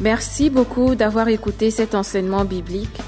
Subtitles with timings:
[0.00, 3.00] Merci beaucoup d'avoir écouté cet enseignement biblique.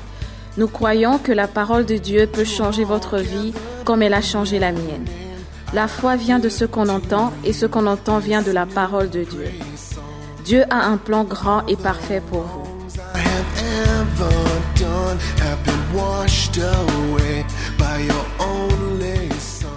[0.57, 3.53] Nous croyons que la parole de Dieu peut changer votre vie
[3.85, 5.07] comme elle a changé la mienne.
[5.73, 9.09] La foi vient de ce qu'on entend et ce qu'on entend vient de la parole
[9.09, 9.50] de Dieu.
[10.45, 12.66] Dieu a un plan grand et parfait pour vous.
[13.14, 13.61] I have
[14.00, 14.34] ever
[14.80, 17.45] done have been washed away
[17.79, 19.68] by your only son.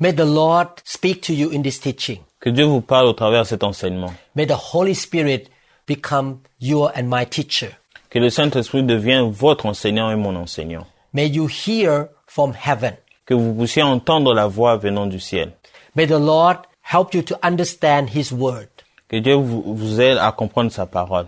[0.00, 2.18] May the Lord speak to you in this teaching.
[2.40, 4.12] Que Dieu vous parle au travers de cet enseignement.
[4.34, 5.51] May the Holy Spirit
[5.94, 7.76] become your and my teacher.
[8.10, 10.86] Que le Saint-Esprit devienne votre enseignant et mon enseignant.
[11.12, 12.96] May you hear from heaven.
[13.26, 15.52] Que vous puissiez entendre la voix venant du ciel.
[15.94, 18.68] May the Lord help you to understand His word.
[19.08, 21.26] Que Dieu vous, vous aide à comprendre sa parole.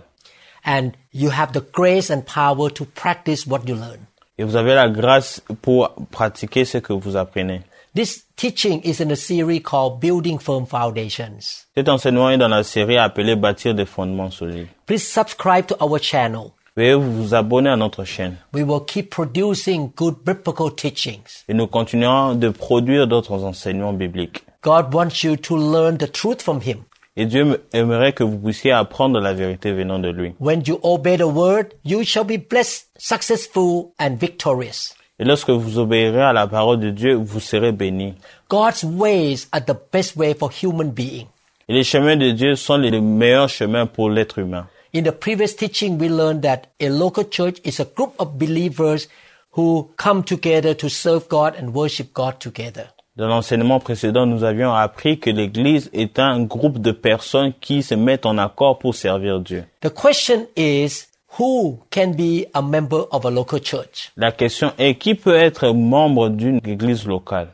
[0.65, 3.99] And you have the grace and power to practice what you learn.
[4.37, 7.61] Et vous avez la grâce pour pratiquer ce que vous apprenez.
[7.95, 11.65] This teaching is in a series called Building Firm Foundations.
[11.75, 14.67] Cet enseignement est dans la série appelée Bâtir des fondements solides.
[14.85, 16.51] Please subscribe to our channel.
[16.75, 18.35] Veuillez vous abonner à notre chaîne.
[18.53, 21.45] We will keep producing good biblical teachings.
[21.47, 24.43] Et nous continuerons de produire d'autres enseignements bibliques.
[24.61, 26.79] God wants you to learn the truth from Him.
[27.15, 30.35] Et Dieu aimerait que vous puissiez apprendre la vérité venant de lui.
[30.41, 34.93] When you obey the word, you shall be blessed, successful, and victorious.
[35.17, 38.15] Et lorsque vous obéirez à la parole de Dieu, vous serez bénis.
[38.49, 41.27] God's ways are the best way for human being.
[41.69, 44.67] Et les chemins de Dieu sont les meilleurs chemins pour l'être humain.
[44.93, 49.07] In the previous teaching, we learned that a local church is a group of believers
[49.51, 52.87] who come together to serve God and worship God together.
[53.15, 57.95] Dans l'enseignement précédent, nous avions appris que l'Église est un groupe de personnes qui se
[57.95, 59.63] mettent en accord pour servir Dieu.
[59.81, 61.07] The question is,
[61.37, 64.11] who can be a member of a local church?
[64.15, 67.49] La question est qui peut être membre d'une Église locale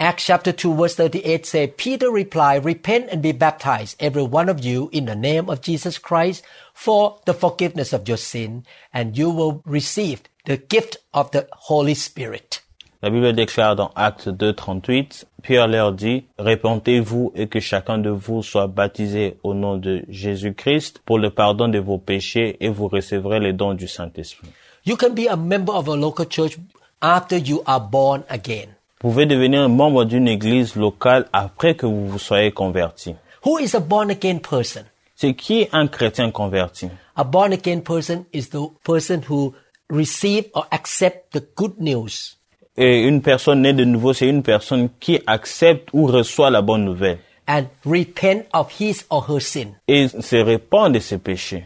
[0.00, 4.64] Acts chapter 2 verse 38 says, Peter replied, Repent and be baptized, every one of
[4.64, 6.42] you, in the name of Jesus Christ,
[6.74, 11.94] for the forgiveness of your sin, and you will receive the gift of the Holy
[11.94, 12.60] Spirit.
[13.04, 18.08] La Bible déclare dans Actes 2, 38, Pierre leur dit, Répentez-vous et que chacun de
[18.08, 22.88] vous soit baptisé au nom de Jésus-Christ pour le pardon de vos péchés et vous
[22.88, 24.48] recevrez les dons du Saint-Esprit.
[24.86, 26.56] You can be a member of a local church
[27.02, 28.68] after you are born again.
[29.02, 33.16] Vous pouvez devenir membre d'une église locale après que vous vous soyez converti.
[33.44, 34.84] Who is a born again person?
[35.14, 36.88] C'est qui est un chrétien converti?
[37.16, 39.52] A born again person is the person who
[39.90, 42.38] receive or accept the good news.
[42.76, 46.84] Et une personne née de nouveau, c'est une personne qui accepte ou reçoit la bonne
[46.84, 49.76] nouvelle and repent of his or her sin.
[49.86, 51.64] et se répand de ses péchés.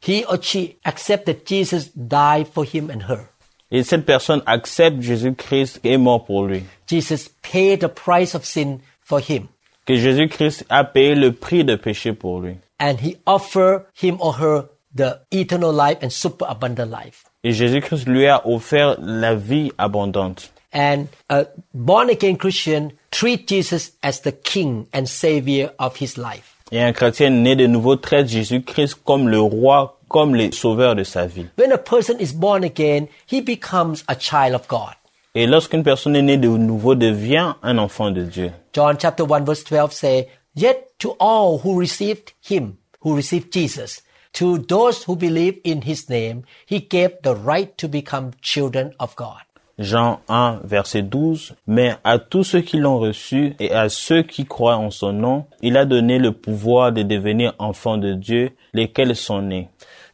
[0.00, 3.28] He or she accept that Jesus died for him and her.
[3.70, 6.62] Et cette personne accepte Jésus-Christ est mort pour lui.
[6.86, 9.48] Jesus paid the price of sin for him.
[9.84, 12.56] Que Jésus-Christ a payé le prix de péché pour lui.
[12.80, 17.24] And he offered him or her the eternal life and super abundant life.
[17.44, 20.50] Et Jésus-Christ lui a offert la vie abondante.
[20.74, 26.56] And a born again Christian treat Jesus as the king and savior of his life.
[26.70, 31.04] Et un chrétien né de nouveau traite Jésus-Christ comme le roi, comme le sauveur de
[31.04, 31.46] sa vie.
[31.56, 34.94] When a person is born again, he becomes a child of God.
[35.34, 38.50] Et lorsqu'une personne est née de nouveau devient un enfant de Dieu.
[38.72, 44.02] John chapter 1 verse 12 say, Yet to all who received him, who received Jesus,
[44.38, 49.16] to those who believe in his name, he gave the right to become children of
[49.16, 49.42] God.
[49.80, 51.54] Jean 1, verset 12.
[51.66, 55.46] Mais à tous ceux qui l'ont reçu et à ceux qui croient en son nom,
[55.60, 59.68] il a donné le pouvoir de devenir enfants de Dieu, lesquels sont nés.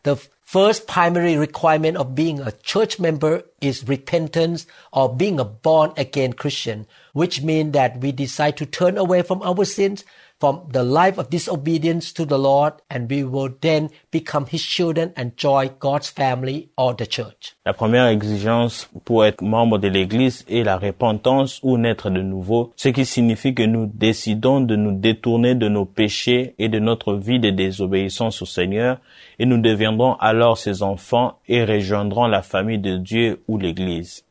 [0.05, 5.93] The first primary requirement of being a church member is repentance or being a born
[5.97, 10.05] again Christian, which means that we decide to turn away from our sins,
[10.41, 15.13] from the life of disobedience to the Lord, and we will then become his children
[15.17, 17.57] and join God's family or the church.
[17.65, 22.73] La première exigence pour être membre de l'Église est la repentance ou naître de nouveau,
[22.77, 27.15] ce qui signifie que nous décidons de nous détourner de nos péchés et de notre
[27.15, 28.99] vie de désobéissance au Seigneur,
[29.39, 34.25] et nous deviendrons alors ses enfants et rejoindrons la famille de Dieu ou l'Église.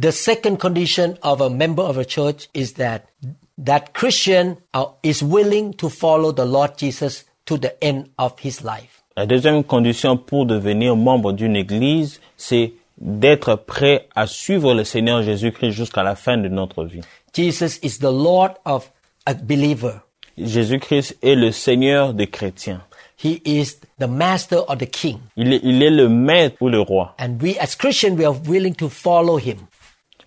[0.00, 3.02] The second condition of a member of a church is that
[3.62, 4.56] that Christian
[5.02, 9.02] is willing to follow the Lord Jesus to the end of his life.
[9.16, 15.22] La deuxième condition pour devenir membre d'une Église, c'est d'être prêt à suivre le Seigneur
[15.22, 17.02] Jésus-Christ jusqu'à la fin de notre vie.
[17.34, 18.90] Jesus is the Lord of
[19.26, 20.00] a believer.
[20.38, 22.82] Jésus-Christ est le Seigneur des chrétiens.
[23.22, 25.18] He is the master or the king.
[25.36, 27.14] Il est, il est le maître ou le roi.
[27.18, 29.66] And we as Christians, we are willing to follow him.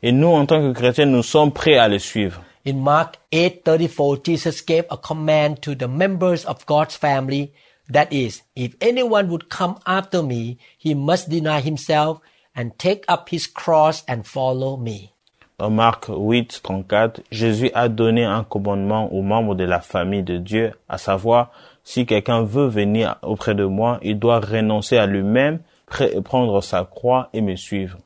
[0.03, 2.41] Et nous, en tant que chrétiens, nous sommes prêts à le suivre.
[2.67, 7.51] In Mark 8:34, Jesus gave a command to the members of God's family
[7.89, 12.19] That is, if anyone would come after me, he must deny himself
[12.55, 15.11] and take up his cross and follow me.
[15.59, 20.37] Dans Marc 8, 34, Jésus a donné un commandement aux membres de la famille de
[20.37, 21.51] Dieu, à savoir,
[21.85, 25.59] si quelqu'un veut venir auprès de moi, il doit renoncer à lui-même,
[25.89, 27.97] pr- prendre sa croix et me suivre.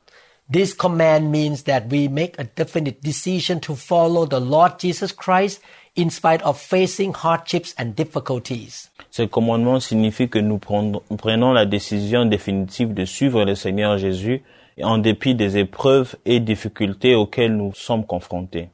[0.52, 5.62] This command means that we make a definite decision to follow the Lord Jesus Christ
[5.96, 8.90] in spite of facing hardships and difficulties.
[9.10, 14.42] Ce commandement signifie que nous prenons la décision définitive de suivre le Seigneur Jésus
[14.82, 18.68] en dépit des épreuves et difficultés auxquelles nous sommes confrontés.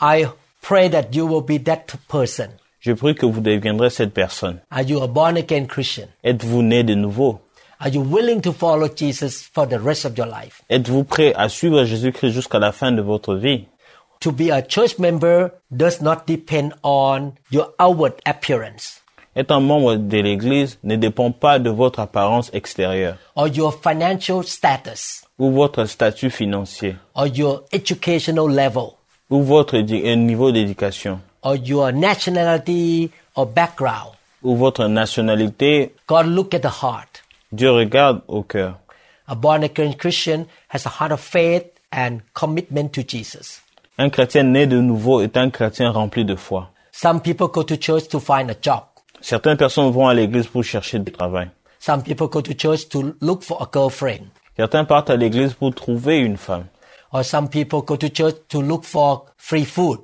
[0.00, 0.26] I
[0.60, 2.48] pray that you will be that person.
[2.84, 4.58] Je prie que vous deviendrez cette personne.
[4.72, 6.08] Are you a born again Christian?
[6.24, 7.40] Êtes-vous né de nouveau?
[7.78, 10.62] Are you willing to follow Jesus for the rest of your life?
[10.68, 13.66] Êtes-vous prêt à suivre Jésus-Christ jusqu'à la fin de votre vie?
[14.18, 19.00] To be a church member does not depend on your outward appearance
[19.36, 24.42] Être un membre de l'Église ne dépend pas de votre apparence extérieure or your financial
[24.42, 28.96] status ou votre statut financier or your educational level
[29.30, 34.12] ou votre niveau d'éducation or your nationality or background.
[34.42, 35.94] ou votre nationalité.
[36.08, 37.22] God look at the heart.
[37.52, 38.78] Dieu regarde au cœur.
[39.28, 43.60] A born again Christian has a heart of faith and commitment to Jesus.
[43.98, 46.68] Un chrétien né de nouveau est un chrétien rempli de foi.
[46.92, 48.84] Some people go to church to find a job.
[49.20, 51.48] Certaines personnes vont à l'église pour chercher du travail.
[51.78, 54.26] Some people go to church to look for a girlfriend.
[54.56, 56.66] Certains partent à l'église pour trouver une femme.
[57.12, 60.00] Or some people go to church to look for free food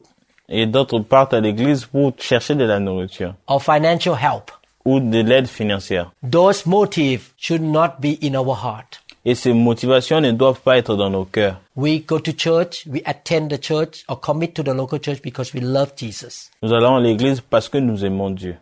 [0.49, 4.51] Et d'autres partent à l'église pour chercher de la nourriture or financial help.
[4.85, 6.11] ou de l'aide financière.
[6.31, 9.03] Those motives should not be in our heart.
[9.27, 11.61] Et ces motivations ne doivent pas être dans nos cœurs.
[11.77, 15.53] We go to church, we attend the church or commit to the local church because
[15.53, 18.57] we love Jesus Nous allons à l'église parce que nous aimons Dieu.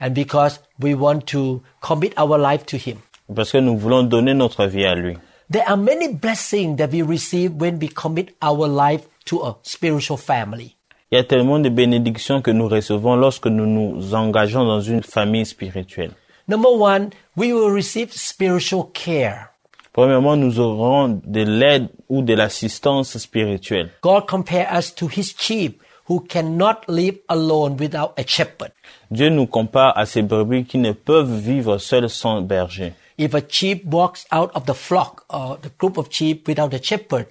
[0.00, 2.98] and because we want to commit our life to Him.
[3.34, 5.16] Parce que nous voulons donner notre vie à lui.
[5.50, 10.16] There are many blessings that we receive when we commit our life to a spiritual
[10.18, 10.76] family.
[11.10, 15.02] Il y a tellement de bénédictions que nous recevons lorsque nous nous engageons dans une
[15.02, 16.12] famille spirituelle.
[16.48, 19.50] Number one, we will receive spiritual care.
[19.92, 23.90] Premièrement, nous aurons de l'aide ou de l'assistance spirituelle.
[24.02, 28.72] God compare us to His sheep who cannot live alone without a shepherd.
[29.10, 32.92] Dieu nous compare à ces brebis qui ne peuvent vivre seuls sans berger.
[33.16, 36.82] If a sheep walks out of the flock or the group of sheep without a
[36.82, 37.26] shepherd,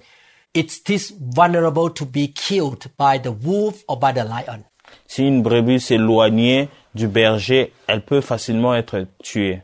[0.54, 4.64] it's this vulnerable to be killed by the wolf or by the lion.
[5.06, 9.62] Si une brebis s'éloignait du berger, elle peut facilement être tuée.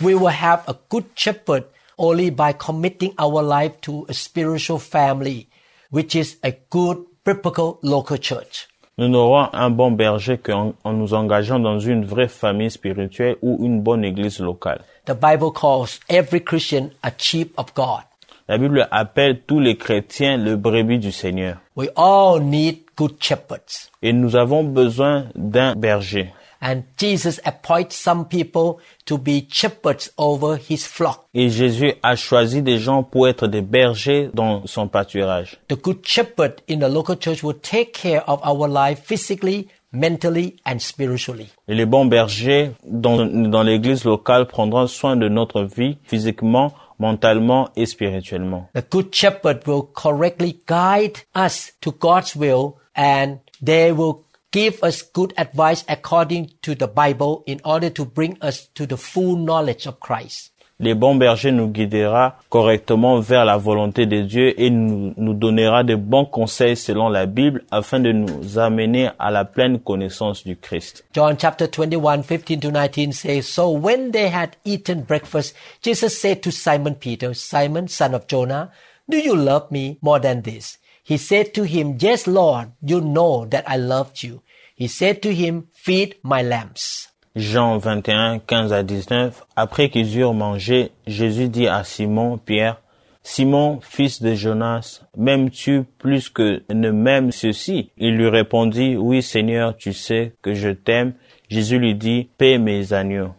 [0.00, 1.64] We will have a good shepherd
[1.98, 5.48] only by committing our life to a spiritual family,
[5.90, 8.68] which is a good biblical local church.
[8.96, 13.64] Nous n'aurons un bon berger qu'en en nous engageant dans une vraie famille spirituelle ou
[13.64, 14.84] une bonne église locale.
[15.06, 18.07] The Bible calls every Christian a sheep of God.
[18.50, 21.58] La Bible appelle tous les chrétiens le brebis du Seigneur.
[21.76, 23.90] We all need good shepherds.
[24.00, 26.32] Et nous avons besoin d'un berger.
[26.62, 31.26] And Jesus appoints some people to be shepherds over his flock.
[31.34, 35.58] Et Jésus a choisi des gens pour être des bergers dans son pâturage.
[35.68, 40.56] The good shepherd in the local church will take care of our life physically, mentally,
[40.64, 41.48] and spiritually.
[41.68, 47.70] Et les bons bergers dans, dans l'église locale prendront soin de notre vie physiquement, mentalement
[47.76, 48.68] et spirituellement.
[48.74, 55.02] The good shepherd will correctly guide us to God's will and they will give us
[55.02, 59.86] good advice according to the Bible in order to bring us to the full knowledge
[59.86, 60.52] of Christ.
[60.80, 65.82] Les bons bergers nous guidera correctement vers la volonté de Dieu et nous, nous donnera
[65.82, 70.56] de bons conseils selon la Bible afin de nous amener à la pleine connaissance du
[70.56, 71.04] Christ.
[71.12, 76.44] John chapter 21, 15 to 19 says, So when they had eaten breakfast, Jesus said
[76.44, 78.70] to Simon Peter, Simon, son of Jonah,
[79.10, 80.78] do you love me more than this?
[81.02, 84.42] He said to him, Yes, Lord, you know that I loved you.
[84.76, 87.08] He said to him, Feed my lambs.
[87.38, 89.46] Jean 21, 15 à 19.
[89.54, 92.80] Après qu'ils eurent mangé, Jésus dit à Simon, Pierre,
[93.22, 97.90] Simon, fils de Jonas, m'aimes-tu plus que ne m'aime ceci?
[97.96, 101.14] Il lui répondit, Oui, Seigneur, tu sais que je t'aime.
[101.48, 103.34] Jésus lui dit, Paie mes agneaux.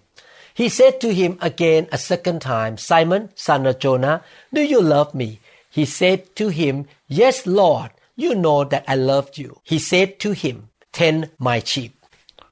[0.57, 4.21] He said to him again a second time, Simon, son of Jonah,
[4.53, 5.39] do you love me?
[5.75, 9.57] He said to him, Yes, Lord, you know that I loved you.
[9.63, 11.93] He said to him, Tend my sheep.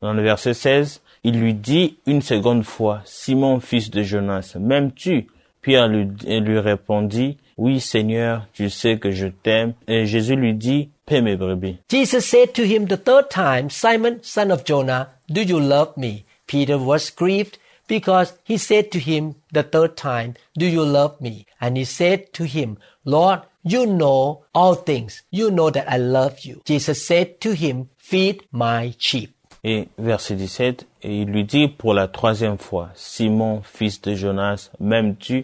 [0.01, 5.27] Dans le verset 16, il lui dit une seconde fois, Simon, fils de Jonas, m'aimes-tu?
[5.62, 9.74] Pierre lui, lui répondit, Oui, Seigneur, tu sais que je t'aime.
[9.89, 11.79] Et Jésus lui dit, Paie mes brebis.
[11.91, 16.24] Jesus said to him the third time, Simon, son of Jonah, do you love me?
[16.48, 17.57] Peter was grieved
[17.89, 21.46] because he said to him the third time, Do you love me?
[21.60, 25.24] And he said to him, Lord, you know all things.
[25.29, 26.62] You know that I love you.
[26.63, 29.37] Jesus said to him, Feed my sheep.
[29.69, 34.71] Et verset 17, et il lui dit pour la troisième fois, Simon, fils de Jonas,
[34.79, 35.43] m'aimes-tu?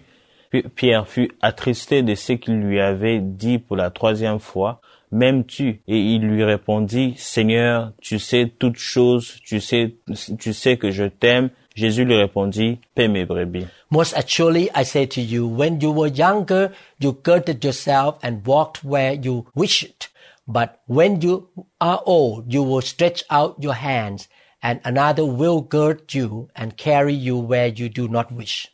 [0.75, 4.79] Pierre fut attristé de ce qu'il lui avait dit pour la troisième fois,
[5.11, 5.81] m'aimes-tu?
[5.89, 9.95] Et il lui répondit, Seigneur, tu sais toutes choses, tu sais,
[10.39, 11.49] tu sais que je t'aime.
[11.75, 13.65] Jésus lui répondit, paie mes brebis.
[13.91, 16.69] Most assuredly, I say to you, when you were younger,
[17.01, 20.12] you girded yourself and walked where you wished.
[20.47, 21.47] But when you
[21.79, 24.27] are old, you will stretch out your hands,
[24.61, 28.69] and another will gird you and carry you where you do not wish.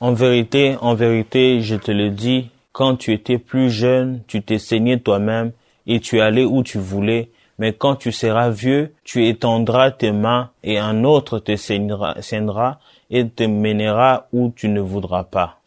[0.00, 4.58] En vérité, en vérité, je te le dis, quand tu étais plus jeune, tu t'es
[4.58, 5.52] saigné toi-même
[5.86, 10.50] et tu allais où tu voulais, mais quand tu seras vieux, tu étendras tes mains
[10.62, 15.60] et un autre te saignera, saignera et te mènera où tu ne voudras pas.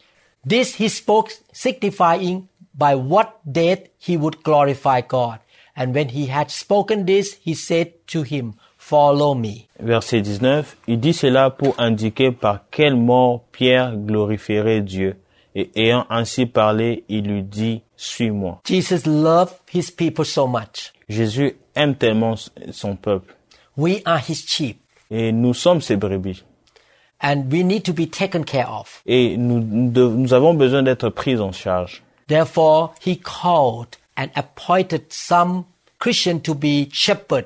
[0.47, 5.39] This he spoke, signifying by what death he would glorify God.
[5.79, 9.67] And when he had spoken this, he said to him, Follow me.
[9.79, 15.17] Verset 19, il dit cela pour indiquer par quelle mort Pierre glorifierait Dieu.
[15.55, 18.59] Et ayant ainsi parlé, il lui dit, Suis-moi.
[18.65, 20.93] Jesus loved his people so much.
[21.09, 22.35] Jésus aime tellement
[22.71, 23.35] son peuple.
[23.75, 24.79] We are his sheep,
[25.11, 26.43] Et nous sommes ses brebis.
[27.21, 29.01] and we need to be taken care of.
[29.05, 32.03] Et nous, nous nous avons besoin d'être pris en charge.
[32.27, 35.65] Therefore, he called and appointed some
[35.99, 37.45] Christian to be shepherd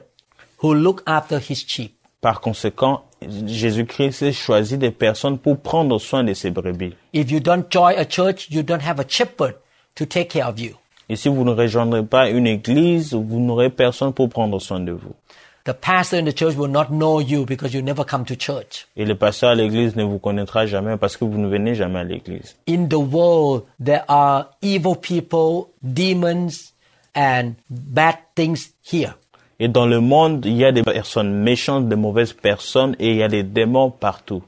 [0.58, 1.94] who look after his sheep.
[2.22, 6.94] Par conséquent, Jésus-Christ choisit des personnes pour prendre soin de ses brebis.
[7.14, 9.56] If you don't join a church, you don't have a shepherd
[9.96, 10.76] to take care of you.
[11.10, 14.92] Et si vous ne rejoindrez pas une église, vous n'aurez personne pour prendre soin de
[14.94, 15.14] vous.
[15.64, 18.88] The pastor in the church will not know you because you never come to church.
[18.98, 22.00] Et le pasteur à l'église ne vous connaîtra jamais parce que vous ne venez jamais
[22.00, 22.56] à l'église.
[22.68, 26.74] In the world, there are evil people, demons,
[27.16, 29.14] and bad things here.
[29.60, 33.18] Et dans le monde, il y a des personnes méchantes, des mauvaises personnes et il
[33.18, 34.42] y a des démons partout.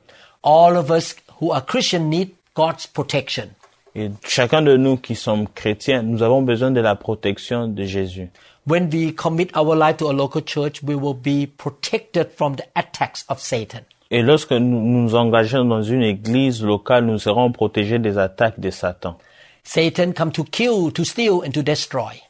[0.43, 3.49] All of us who are Christian need God's protection.
[3.95, 8.31] Et chacun de nous qui sommes chrétiens, nous avons besoin de la protection de Jésus.
[8.65, 12.65] When we commit our life to a local church, we will be protected from the
[12.77, 13.81] attacks of Satan.
[14.09, 18.69] Et lorsque nous nous engageons dans une église locale, nous serons protégés des attaques de
[18.69, 19.17] Satan.
[19.63, 22.21] Satan come to kill, to steal, and to destroy.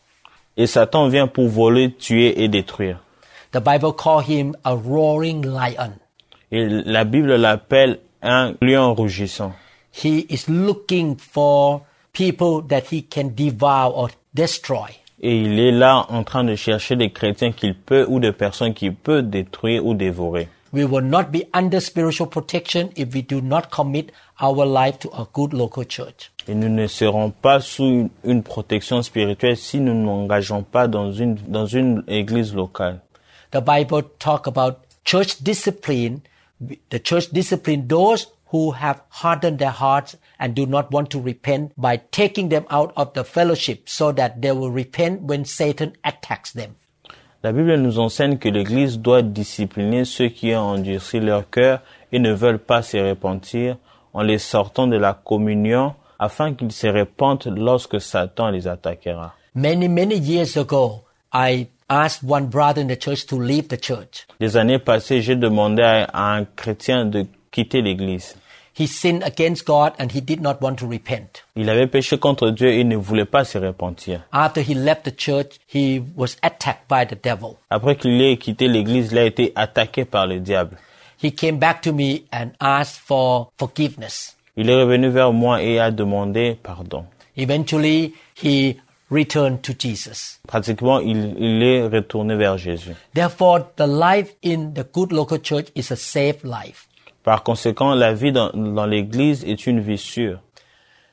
[0.58, 3.00] Et Satan vient pour voler, tuer et détruire.
[3.52, 6.00] The Bible call him a roaring lion.
[6.52, 9.54] Et la Bible l'appelle un lion rougissant.
[9.92, 14.98] He is looking for people that he can devour or destroy.
[15.26, 18.74] Et il est là en train de chercher des chrétiens qu'il peut ou des personnes
[18.74, 20.50] qu'il peut détruire ou dévorer.
[20.74, 24.08] We will not be under spiritual protection if we do not commit
[24.42, 26.32] our life to a good local church.
[26.50, 30.90] Et nous ne serons pas sous une, protection spirituelle si nous ne nous engageons pas
[30.90, 33.00] dans une, dans une église locale.
[33.52, 36.20] The Bible talk about church discipline.
[36.90, 41.74] The church discipline those who have hardened their hearts and do not want to repent
[41.76, 46.54] by taking them out of the fellowship so that they will repent when Satan attacks
[46.54, 46.76] them.
[47.44, 51.82] La Bible nous enseigne que l'Église doit discipliner ceux qui ont endurci leur cœur
[52.12, 53.76] et ne veulent pas se repentir
[54.14, 59.34] en les sortant de la communion afin qu'ils se repentent lorsque Satan les attaquera.
[59.56, 64.26] Many, many years ago, I asked one brother in the church to leave the church.
[64.40, 68.36] Des années passées, j'ai demandé à, à un chrétien de quitter l'Église.
[68.76, 71.44] He sinned against God and he did not want to repent.
[71.56, 74.22] Il avait péché contre Dieu et ne voulait pas se repentir.
[74.32, 77.58] After he left the church, he was attacked by the devil.
[77.70, 80.78] Après qu'il ait quitté l'Église, il a été attaqué par le diable.
[81.22, 84.36] He came back to me and asked for forgiveness.
[84.58, 87.06] Il est revenu vers moi et a demandé pardon.
[87.38, 88.76] Eventually, he
[89.10, 90.40] returned to Jesus.
[90.48, 92.96] Pratiquement, il, il est retourné vers Jésus.
[93.14, 96.88] Therefore, the life in the good local church is a safe life.
[97.24, 100.40] Par conséquent, la vie dans, dans l'Église est une vie sûre.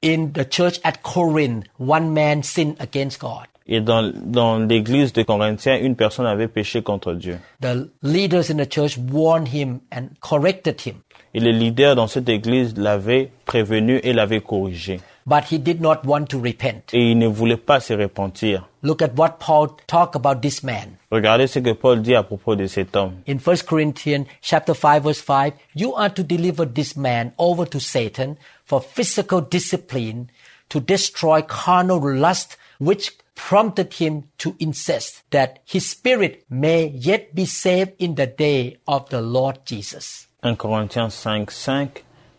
[0.02, 3.46] In the church at Corinth, one man sinned against God.
[3.66, 7.38] Et dans, dans l'église de Corinthiens, une personne avait péché contre Dieu.
[7.60, 10.96] The leaders in the church warned him and corrected him,
[11.34, 15.00] Et le leader dans cette église l'avait prévenu et l'avait corrigé.
[15.26, 16.92] But he did not want to repent.
[16.92, 18.68] Et il ne voulait pas se repentir.
[18.82, 20.96] Look at what Paul talked about this man.
[21.10, 23.22] Regardez ce que Paul dit à propos de cet homme.
[23.26, 27.78] In 1 Corinthians chapter 5 verse 5, you are to deliver this man over to
[27.78, 30.30] Satan for physical discipline
[30.68, 37.44] to destroy carnal lust which prompted him to incest that his spirit may yet be
[37.44, 40.26] saved in the day of the Lord Jesus.
[40.42, 41.88] 1 Corinthiens 5, 5.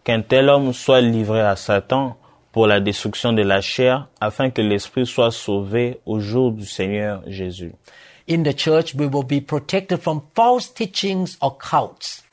[0.03, 2.17] qu'un tel homme soit livré à Satan
[2.51, 7.21] pour la destruction de la chair, afin que l'esprit soit sauvé au jour du Seigneur
[7.27, 7.71] Jésus.
[8.29, 12.23] In the church, we will be protected from false teachings or cults.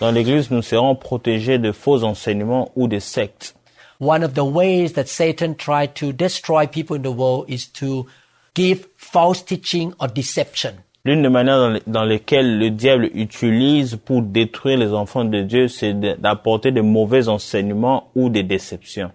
[0.00, 3.54] Dans l'Église, nous serons protégés de faux enseignements ou de sectes.
[4.00, 8.06] One of the ways that Satan tried to destroy people in the world is to
[8.54, 10.74] give false teaching or deception.
[11.04, 15.42] L'une des manières dans, les- dans lesquelles le diable utilise pour détruire les enfants de
[15.42, 19.10] Dieu, c'est d'apporter de mauvais enseignements ou des déceptions.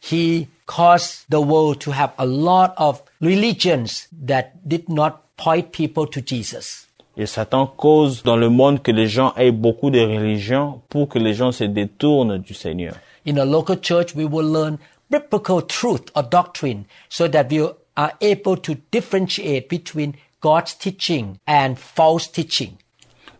[0.00, 6.06] He caused the world to have a lot of religions that did not point people
[6.06, 6.86] to Jesus.
[7.16, 11.18] Et Satan cause dans le monde que les gens aient beaucoup de religions pour que
[11.18, 12.94] les gens se détournent du Seigneur.
[13.26, 14.78] In a local church, we will learn
[15.10, 21.76] biblical truth or doctrine so that we are able to differentiate between God's teaching and
[21.76, 22.78] false teaching.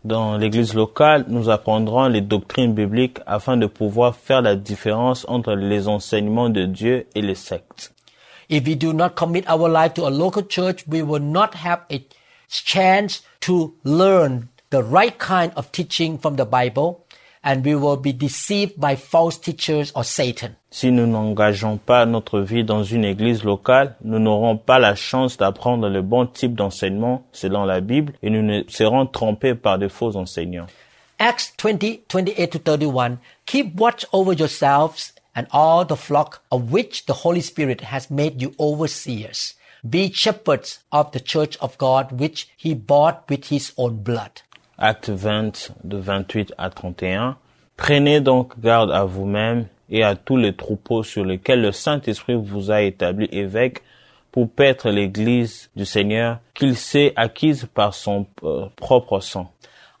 [0.05, 5.55] Dans l'église locale, nous apprendrons les doctrines bibliques afin de pouvoir faire la différence entre
[5.55, 7.91] les enseignements de Dieu et les sectes.
[8.49, 11.81] If we do not commit our life to a local church, we will not have
[11.91, 12.01] a
[12.47, 17.05] chance to learn the right kind of teaching from the Bible
[17.43, 20.55] and we will be deceived by false teachers or Satan.
[20.71, 25.37] Si nous n'engageons pas notre vie dans une église locale, nous n'aurons pas la chance
[25.37, 29.87] d'apprendre le bon type d'enseignement selon la Bible et nous ne serons trompés par de
[29.87, 30.67] faux enseignants.
[31.17, 33.17] Acts 20, 28 to 31.
[33.45, 38.41] Keep watch over yourselves and all the flock of which the Holy Spirit has made
[38.41, 39.55] you overseers.
[39.87, 44.41] Be shepherds of the church of God which he bought with his own blood.
[44.81, 47.37] Acte 20 de 28 à 31.
[47.75, 52.71] Prenez donc garde à vous-même et à tous les troupeaux sur lesquels le Saint-Esprit vous
[52.71, 53.83] a établi évêque
[54.31, 59.51] pour paître l'église du Seigneur qu'il s'est acquise par son euh, propre sang.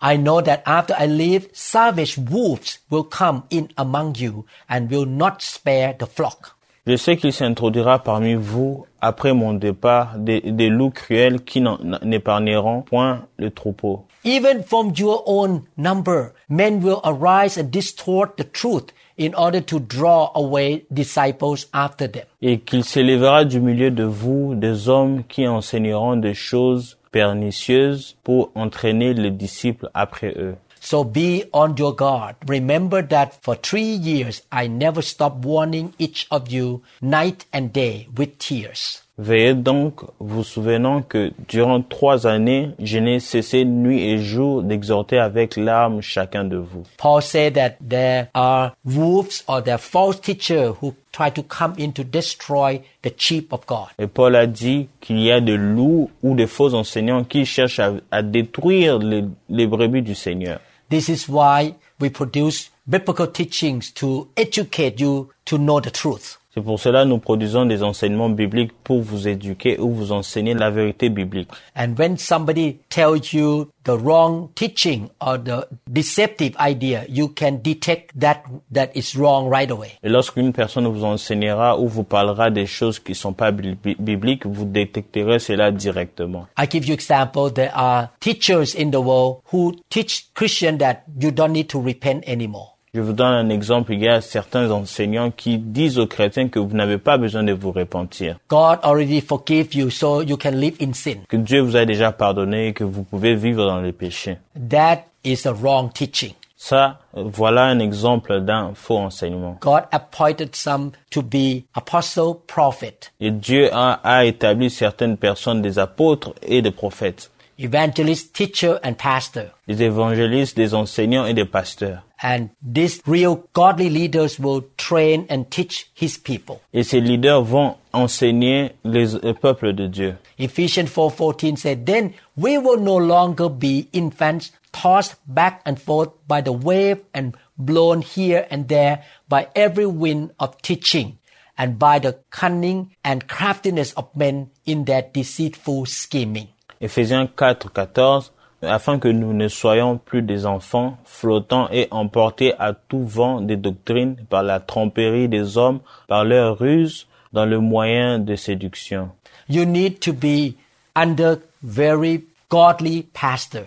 [0.01, 5.05] I know that after I leave, savage wolves will come in among you and will
[5.05, 6.55] not spare the flock.
[6.89, 11.63] Je sais qu'il s'introduira parmi vous après mon départ des, des loups cruels qui
[12.01, 14.05] n'épargneront point le troupeau.
[14.25, 18.87] Even from your own number, men will arise and distort the truth
[19.19, 22.23] in order to draw away disciples after them.
[22.41, 28.49] et qu'il s'élèvera du milieu de vous des hommes qui enseigneront des choses pernicieuses pour
[28.55, 30.55] entraîner les disciples après eux.
[30.79, 32.35] So be on your guard.
[32.47, 38.07] Remember that for three years I never stopped warning each of you night and day
[38.15, 39.01] with tears.
[39.21, 45.19] Veillez donc, vous souvenant que durant trois années, je n'ai cessé nuit et jour d'exhorter
[45.19, 46.83] avec larmes chacun de vous.
[46.97, 51.73] Paul said that there are wolves or there are false teachers who try to come
[51.77, 53.89] in to destroy the sheep of God.
[53.99, 57.79] Et Paul a dit qu'il y a des loups ou des faux enseignants qui cherchent
[57.79, 60.61] à, à détruire les, les brebis du Seigneur.
[60.89, 66.38] This is why we produce biblical teachings to educate you to know the truth.
[66.51, 70.55] C'est pour cela que nous produisons des enseignements bibliques pour vous éduquer ou vous enseigner
[70.55, 71.49] la vérité biblique.
[71.75, 78.19] And when somebody tells you the wrong teaching or the deceptive idea, you can detect
[78.19, 78.41] that
[78.73, 79.91] that is wrong right away.
[80.01, 83.75] Et lorsqu'une personne vous enseignera ou vous parlera des choses qui ne sont pas bi-
[83.75, 86.47] bi- bibliques, vous détecterez cela directement.
[86.57, 87.51] I give you example.
[87.53, 92.23] There are teachers in the world who teach Christian that you don't need to repent
[92.27, 92.73] anymore.
[92.93, 93.93] Je vous donne un exemple.
[93.93, 97.53] Il y a certains enseignants qui disent aux chrétiens que vous n'avez pas besoin de
[97.53, 101.17] vous repentir, God already forgave you, so you can live in sin.
[101.27, 104.37] que Dieu vous a déjà pardonné et que vous pouvez vivre dans les péchés.
[104.69, 106.33] That is a wrong teaching.
[106.61, 109.57] Ça, voilà un exemple d'un faux enseignement.
[109.61, 115.79] God appointed some to be apostle, prophet, Et Dieu a, a établi certaines personnes des
[115.79, 119.51] apôtres et des prophètes, evangelist, teacher, and pastor.
[119.67, 122.03] des évangélistes, des enseignants et des pasteurs.
[122.21, 126.59] And these real godly leaders will train and teach his people.
[126.73, 130.15] Et ces leaders vont enseigner les, le peuple de Dieu.
[130.37, 136.41] Ephesians 4:14 said, "Then we will no longer be infants tossed back and forth by
[136.41, 141.17] the wave and blown here and there by every wind of teaching
[141.57, 146.49] and by the cunning and craftiness of men in their deceitful scheming."
[146.81, 152.73] Éphésiens 4, 14, afin que nous ne soyons plus des enfants flottants et emportés à
[152.73, 158.19] tout vent des doctrines par la tromperie des hommes, par leur ruse, dans le moyen
[158.19, 159.09] de séduction.
[159.49, 160.55] You need to be
[160.95, 163.63] under very godly pastor.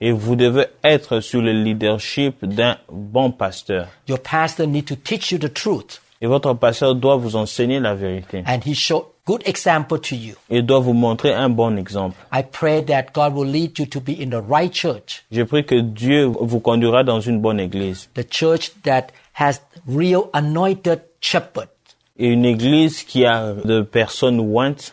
[0.00, 3.88] Et vous devez être sous le leadership d'un bon pasteur.
[4.08, 7.94] Your pastor need to teach you the truth Et votre pasteur doit vous enseigner la
[7.94, 8.42] vérité.
[8.46, 8.74] and he
[9.26, 10.34] good example to you.
[10.50, 12.16] Il doit vous montrer un bon exemple.
[12.32, 15.64] I pray that God will lead you to be in the right church, Je prie
[15.64, 18.08] que Dieu vous conduira dans une bonne église.
[18.14, 21.68] the church that has real anointed shepherd.
[22.18, 24.92] Et une église qui a de personnes ointes,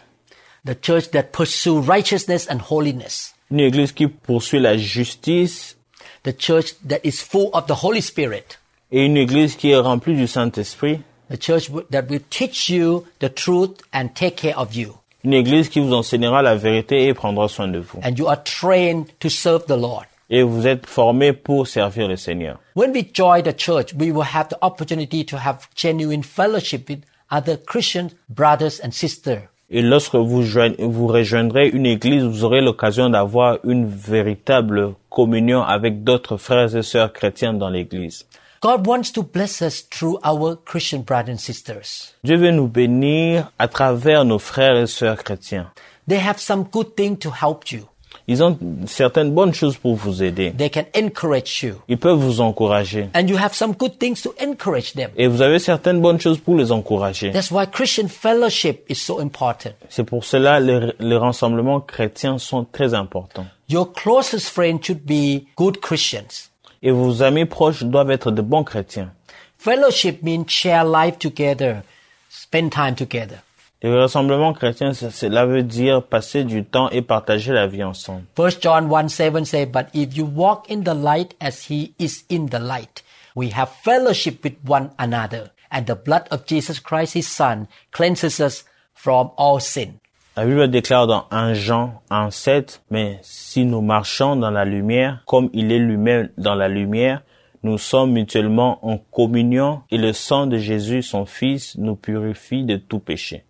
[0.66, 3.34] The church that pursue righteousness and holiness.
[3.52, 5.76] une église qui poursuit la justice
[6.24, 8.58] The church that is full of the Holy Spirit.
[8.92, 11.00] et une église qui est remplie du Saint-Esprit.
[11.30, 14.94] The church w- that will teach you the truth and take care of you.
[15.24, 18.00] Une église qui vous enseignera la vérité et prendra soin de vous.
[18.04, 20.06] And you are trained to serve the Lord.
[20.30, 22.60] Et vous êtes formés pour servir le Seigneur.
[22.76, 27.00] When we join the church, we will have the opportunity to have genuine fellowship with
[27.32, 29.42] other Christian brothers and sisters.
[29.70, 36.38] Et lorsque vous rejoindrez une église, vous aurez l'occasion d'avoir une véritable communion avec d'autres
[36.38, 38.26] frères et sœurs chrétiens dans l'église.
[38.62, 42.16] God wants to bless us through our Christian brothers and sisters.
[42.24, 45.72] Dieu veut nous bénir à travers nos frères et sœurs chrétiens.
[46.08, 47.88] They have some good thing to help you.
[48.30, 50.52] Ils ont certaines bonnes choses pour vous aider.
[50.58, 51.76] They can encourage you.
[51.88, 53.10] Ils peuvent vous encourager.
[53.14, 55.12] And you have some good things to encourage them.
[55.16, 57.32] Et vous avez certaines bonnes choses pour les encourager.
[57.32, 59.72] That's why Christian fellowship is so important.
[59.90, 63.46] C'est pour cela les, les rassemblements chrétiens sont très importants.
[63.70, 66.50] Your closest friends should be good Christians.
[66.84, 69.12] Et vos amis proches doivent être de bons chrétiens.
[69.58, 71.82] Fellowship means share life together,
[72.30, 73.40] spend time together.
[73.82, 78.24] Et le rassemblement chrétien, cela veut dire passer du temps et partager la vie ensemble.
[78.36, 82.24] 1 John 1 7 says, But if you walk in the light as he is
[82.28, 83.04] in the light,
[83.36, 88.40] we have fellowship with one another, and the blood of Jesus Christ, his Son, cleanses
[88.40, 88.64] us
[88.96, 90.00] from all sin.
[90.38, 95.24] La Bible déclare dans 1 Jean 1 7, mais si nous marchons dans la lumière,
[95.26, 97.24] comme il est lui-même dans la lumière,
[97.64, 102.76] nous sommes mutuellement en communion et le sang de Jésus, son Fils, nous purifie de
[102.76, 103.46] tout péché.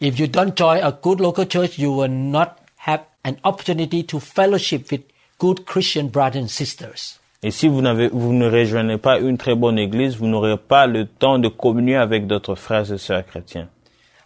[0.00, 2.54] If you don't join a good local church, you will not
[2.86, 5.02] have an opportunity to fellowship with
[5.40, 7.18] good Christian brothers and sisters.
[7.42, 7.82] Et si vous,
[8.12, 11.96] vous ne rejoignez pas une très bonne église, vous n'aurez pas le temps de communier
[11.96, 13.68] avec d'autres frères et sœurs chrétiens.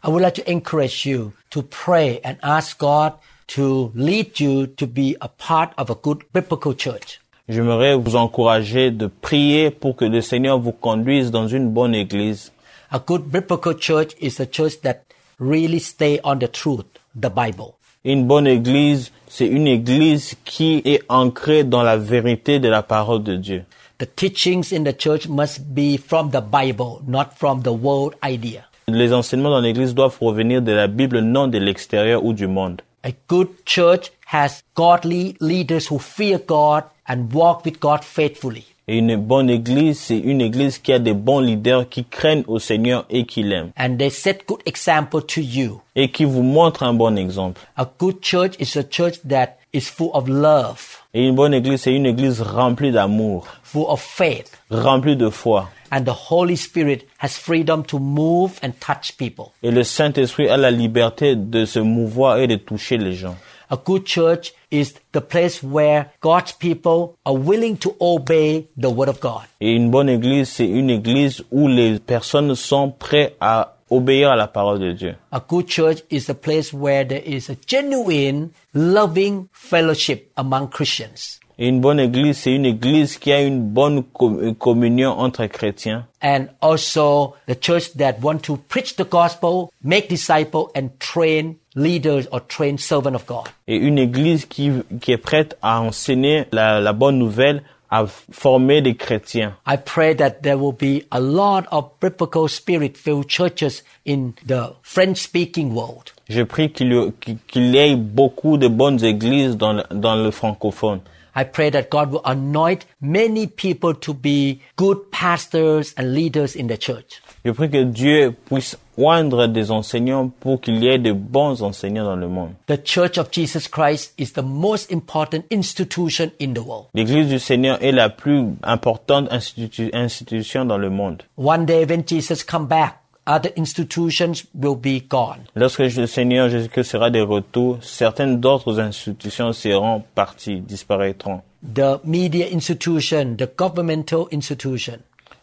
[0.06, 3.14] I would like to encourage you to pray and ask God
[3.48, 7.20] to lead you to be a part of a good biblical church.
[7.48, 12.52] J'aimerais vous encourager de prier pour que le Seigneur vous conduise dans une bonne église.
[12.92, 15.02] A good biblical church is a church that
[15.40, 17.74] really stay on the truth, the Bible.
[18.04, 23.24] Une bonne église, c'est une église qui est ancrée dans la vérité de la parole
[23.24, 23.64] de Dieu.
[23.98, 28.66] The teachings in the church must be from the Bible, not from the world idea.
[28.88, 32.82] Les enseignements dans l'église doivent provenir de la Bible, non de l'extérieur ou du monde.
[33.02, 38.64] A good church has godly leaders who fear God and walk with God faithfully.
[38.86, 42.60] Et une bonne église, c'est une église qui a des bons leaders qui craignent au
[42.60, 43.72] Seigneur et qui l'aiment.
[43.76, 45.80] And they set good example to you.
[45.96, 47.60] Et qui vous montrent un bon exemple.
[47.76, 51.80] A good church is a church that is full of love, Et une bonne église,
[51.80, 55.70] c'est une église remplie d'amour, full of faith, remplie de foi.
[55.90, 59.46] and the Holy Spirit has freedom to move and touch people.
[59.62, 63.34] Et le Saint-Esprit a la liberté de se mouvoir et de toucher les gens.
[63.70, 69.08] A good church is the place where God's people are willing to obey the word
[69.08, 69.42] of God.
[69.62, 74.36] Et une bonne église, c'est une église où les personnes sont prêtes à obéir à
[74.36, 75.14] la parole de Dieu.
[75.32, 81.40] A good church is a place where there is a genuine, loving fellowship among Christians.
[81.58, 86.04] Et une bonne église, c'est une église qui a une bonne com- communion entre chrétiens.
[86.22, 92.26] And also the church that want to preach the gospel, make disciples, and train leaders
[92.30, 93.44] or train servants of God.
[93.66, 94.70] Et une église qui,
[95.00, 99.54] qui est prête à enseigner la, la bonne nouvelle, à former des chrétiens.
[99.66, 105.72] I pray that there will be a lot of biblical spirit-filled churches in the French-speaking
[105.74, 106.12] world.
[106.28, 110.16] Je prie qu'il y, qu'il- qu'il y ait beaucoup de bonnes églises dans le, dans
[110.16, 111.00] le francophone.
[111.38, 116.66] I pray that God will anoint many people to be good pastors and leaders in
[116.66, 117.20] the church.
[117.44, 122.04] Je prie que Dieu puisse oindre des enseignants pour qu'il y ait de bons enseignants
[122.04, 122.50] dans le monde.
[122.66, 126.86] The Church of Jesus Christ is the most important institution in the world.
[126.94, 131.22] L'église du Seigneur est la plus importante institu- institution dans le monde.
[131.36, 135.38] One day when Jesus come back, other institutions will be gone.
[135.54, 141.40] Lorsque le Seigneur Jésus-Christ sera de retour, certaines d'autres institutions seront parties, disparaîtront.
[141.74, 144.98] The media institution, the governmental institution,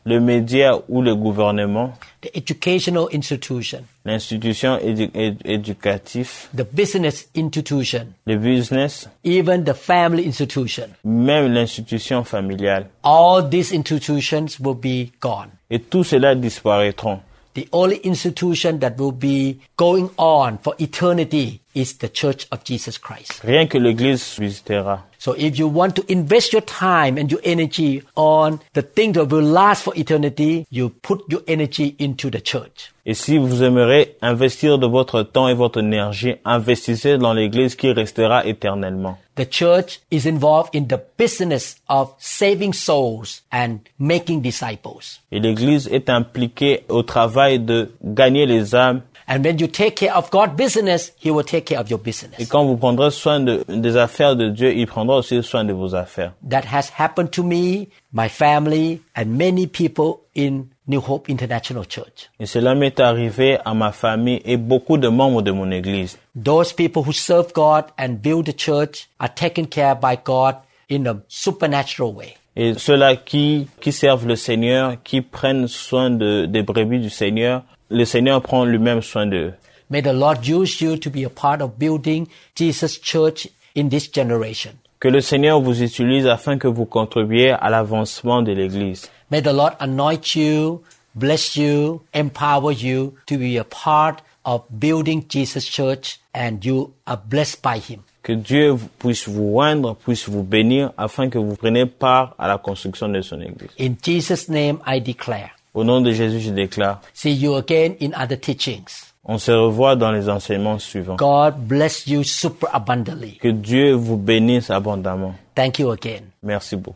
[0.05, 8.07] Le média ou le gouvernement, the educational institution, l'institution édu- éd- éducative, the business institution,
[8.25, 10.87] le business, even the family institution.
[11.05, 12.87] même l'institution familiale.
[13.03, 15.47] All these institutions will be gone.
[15.69, 17.19] Et tout cela disparaîtront.
[17.55, 22.97] The only institution that will be going on for eternity is the Church of Jesus
[22.97, 23.41] Christ.
[23.43, 25.05] Rien que l'Église subsistera.
[25.23, 29.29] So if you want to invest your time and your energy on the thing that
[29.29, 32.91] will last for eternity, you put your energy into the church.
[33.05, 37.93] Et si vous aimeriez investir de votre temps et votre énergie, investissez dans l'église qui
[37.93, 39.17] restera éternellement.
[39.35, 45.21] The church is involved in the business of saving souls and making disciples.
[45.31, 49.01] Et l'église est impliquée au travail de gagner les âmes.
[49.27, 52.39] And when you take care of God's business, He will take care of your business.
[52.39, 55.73] Et quand vous prendrez soin de- des affaires de Dieu, il prendra aussi soin de
[55.73, 56.33] vos affaires.
[56.49, 62.29] That has happened to me, my family, and many people in New Hope International Church.
[62.39, 66.17] Et cela m'est arrivé à ma famille et beaucoup de membres de mon église.
[66.35, 70.55] Those people who serve God and build the church are taken care by God
[70.89, 72.35] in a supernatural way.
[72.55, 77.63] Et ceux-là qui, qui servent le Seigneur, qui prennent soin de, des brebis du Seigneur,
[77.89, 79.53] le Seigneur prend lui-même soin d'eux.
[79.89, 84.09] May the Lord use you to be a part of building Jesus' church in this
[84.11, 84.71] generation.
[84.99, 89.09] Que le Seigneur vous utilise afin que vous contribuiez à l'avancement de l'église.
[89.29, 90.81] May the Lord anoint you,
[91.15, 97.17] bless you, empower you to be a part of building Jesus' church and you are
[97.17, 98.03] blessed by Him.
[98.23, 102.57] Que Dieu puisse vous oindre, puisse vous bénir afin que vous preniez part à la
[102.57, 103.69] construction de son église.
[103.79, 105.49] In Jesus' name I declare.
[105.73, 109.11] Au nom de Jésus, je déclare, See you again in other teachings.
[109.25, 111.15] on se revoit dans les enseignements suivants.
[111.15, 113.37] God bless you super abundantly.
[113.41, 115.33] Que Dieu vous bénisse abondamment.
[115.55, 116.21] Thank you again.
[116.41, 116.95] Merci beaucoup.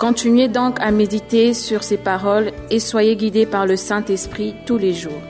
[0.00, 4.94] Continuez donc à méditer sur ces paroles et soyez guidés par le Saint-Esprit tous les
[4.94, 5.20] jours.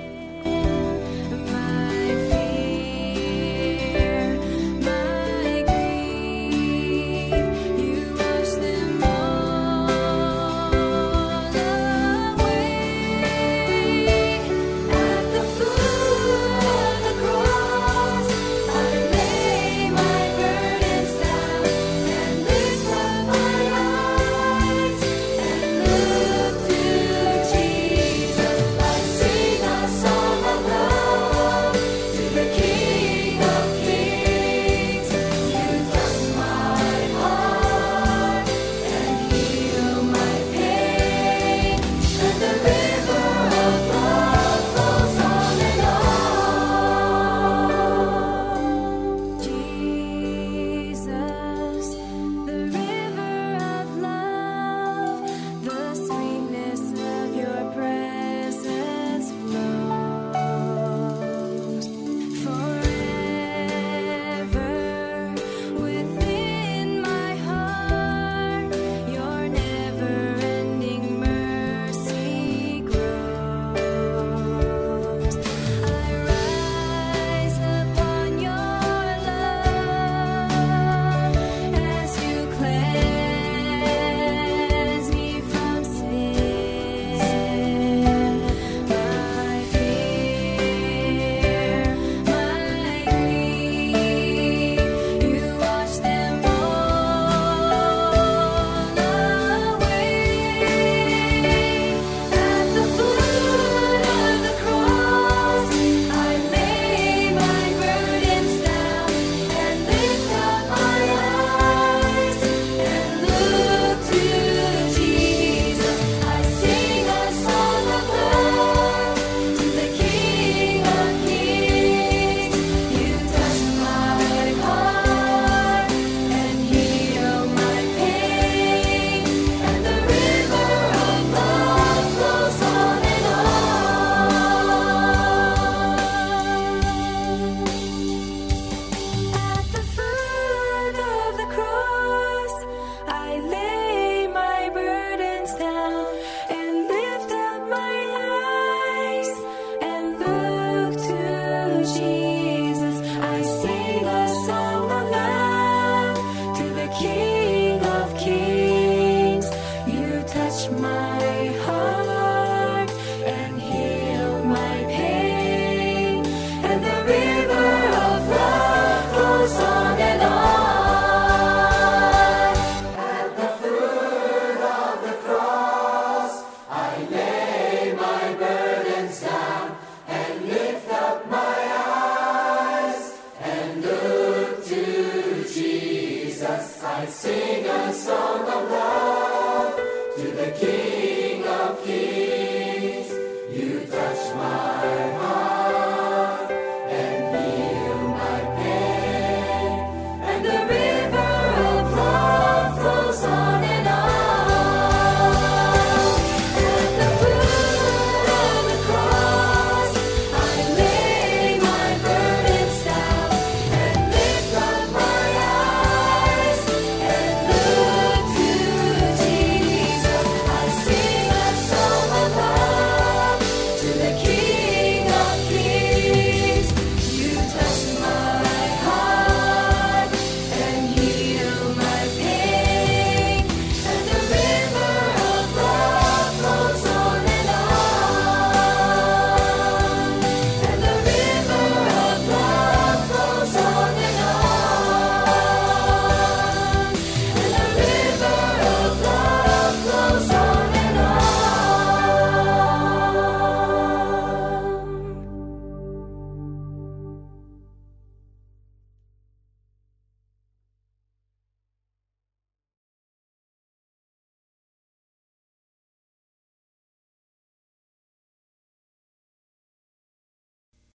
[151.96, 152.19] she